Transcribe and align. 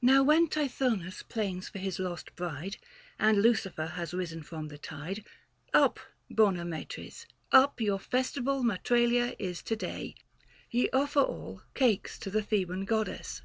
Now 0.00 0.24
when 0.24 0.48
Tithonus 0.48 1.22
plains 1.22 1.68
for 1.68 1.78
his 1.78 2.00
lost 2.00 2.34
bride. 2.34 2.78
And 3.16 3.40
Lucifer 3.40 3.86
has 3.86 4.12
risen 4.12 4.42
from 4.42 4.66
the 4.66 4.76
tide, 4.76 5.24
Up, 5.72 6.00
bonae 6.28 6.64
matres, 6.66 7.26
up, 7.52 7.80
your 7.80 8.00
festival 8.00 8.64
3Iatralia 8.64 9.36
is 9.38 9.62
to 9.62 9.76
day: 9.76 10.16
ye 10.68 10.88
offer 10.92 11.20
all 11.20 11.58
565 11.74 11.74
Cakes 11.74 12.18
to 12.18 12.30
the 12.30 12.42
Theban 12.42 12.84
goddess. 12.86 13.40